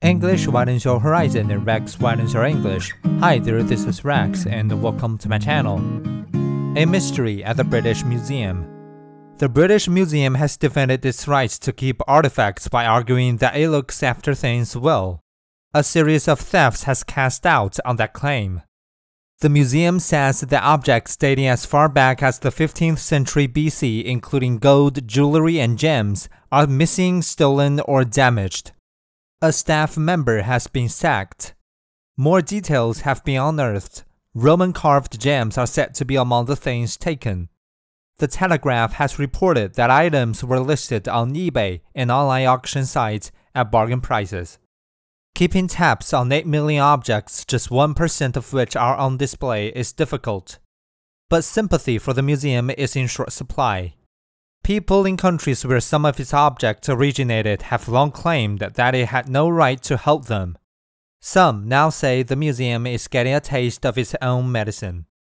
English 0.00 0.46
widens 0.46 0.84
your 0.84 1.00
horizon 1.00 1.50
and 1.50 1.66
Rex 1.66 1.98
widens 1.98 2.32
your 2.32 2.44
English. 2.44 2.94
Hi 3.18 3.40
there, 3.40 3.64
this 3.64 3.84
is 3.84 4.04
Rex 4.04 4.46
and 4.46 4.80
welcome 4.80 5.18
to 5.18 5.28
my 5.28 5.38
channel. 5.38 5.78
A 6.78 6.86
mystery 6.86 7.42
at 7.42 7.56
the 7.56 7.64
British 7.64 8.04
Museum. 8.04 8.64
The 9.38 9.48
British 9.48 9.88
Museum 9.88 10.36
has 10.36 10.56
defended 10.56 11.04
its 11.04 11.26
rights 11.26 11.58
to 11.58 11.72
keep 11.72 12.00
artifacts 12.06 12.68
by 12.68 12.86
arguing 12.86 13.38
that 13.38 13.56
it 13.56 13.70
looks 13.70 14.04
after 14.04 14.36
things 14.36 14.76
well. 14.76 15.20
A 15.74 15.82
series 15.82 16.28
of 16.28 16.38
thefts 16.38 16.84
has 16.84 17.02
cast 17.02 17.42
doubt 17.42 17.78
on 17.84 17.96
that 17.96 18.12
claim. 18.12 18.62
The 19.40 19.48
museum 19.48 19.98
says 19.98 20.42
that 20.42 20.62
objects 20.62 21.16
dating 21.16 21.48
as 21.48 21.66
far 21.66 21.88
back 21.88 22.22
as 22.22 22.38
the 22.38 22.50
15th 22.50 22.98
century 22.98 23.48
BC, 23.48 24.04
including 24.04 24.58
gold, 24.58 25.08
jewelry, 25.08 25.58
and 25.58 25.76
gems, 25.76 26.28
are 26.52 26.68
missing, 26.68 27.20
stolen, 27.20 27.80
or 27.80 28.04
damaged. 28.04 28.70
A 29.40 29.52
staff 29.52 29.96
member 29.96 30.42
has 30.42 30.66
been 30.66 30.88
sacked. 30.88 31.54
More 32.16 32.42
details 32.42 33.02
have 33.02 33.22
been 33.22 33.40
unearthed. 33.40 34.02
Roman 34.34 34.72
carved 34.72 35.20
gems 35.20 35.56
are 35.56 35.66
said 35.66 35.94
to 35.94 36.04
be 36.04 36.16
among 36.16 36.46
the 36.46 36.56
things 36.56 36.96
taken. 36.96 37.48
The 38.18 38.26
Telegraph 38.26 38.94
has 38.94 39.20
reported 39.20 39.74
that 39.74 39.90
items 39.90 40.42
were 40.42 40.58
listed 40.58 41.06
on 41.06 41.36
eBay 41.36 41.82
and 41.94 42.10
online 42.10 42.48
auction 42.48 42.84
sites 42.84 43.30
at 43.54 43.70
bargain 43.70 44.00
prices. 44.00 44.58
Keeping 45.36 45.68
tabs 45.68 46.12
on 46.12 46.32
8 46.32 46.44
million 46.44 46.82
objects, 46.82 47.44
just 47.44 47.70
1% 47.70 48.36
of 48.36 48.52
which 48.52 48.74
are 48.74 48.96
on 48.96 49.18
display, 49.18 49.68
is 49.68 49.92
difficult. 49.92 50.58
But 51.30 51.44
sympathy 51.44 51.98
for 51.98 52.12
the 52.12 52.22
museum 52.22 52.70
is 52.70 52.96
in 52.96 53.06
short 53.06 53.30
supply. 53.30 53.94
People 54.68 55.06
in 55.06 55.16
countries 55.16 55.64
where 55.64 55.80
some 55.80 56.04
of 56.04 56.20
its 56.20 56.34
objects 56.34 56.90
originated 56.90 57.62
have 57.72 57.88
long 57.88 58.10
claimed 58.10 58.58
that 58.58 58.94
it 58.94 59.08
had 59.08 59.26
no 59.26 59.48
right 59.48 59.82
to 59.84 59.96
help 59.96 60.26
them. 60.26 60.58
Some 61.22 61.66
now 61.66 61.88
say 61.88 62.22
the 62.22 62.36
museum 62.36 62.86
is 62.86 63.08
getting 63.08 63.32
a 63.32 63.40
taste 63.40 63.86
of 63.86 63.96
its 63.96 64.14
own 64.20 64.52
medicine. 64.52 65.06